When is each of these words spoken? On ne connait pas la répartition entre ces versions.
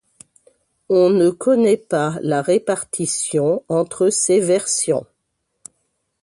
On 0.89 1.11
ne 1.11 1.29
connait 1.29 1.77
pas 1.77 2.17
la 2.23 2.41
répartition 2.41 3.63
entre 3.67 4.09
ces 4.09 4.39
versions. 4.39 5.05